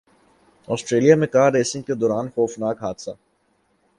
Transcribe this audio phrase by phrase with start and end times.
[0.67, 3.11] Australia میں car racing کے دوران خوفناک حادثہ